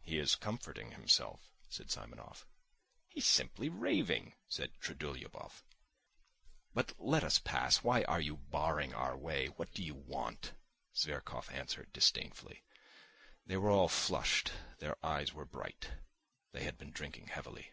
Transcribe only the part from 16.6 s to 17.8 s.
had been drinking heavily.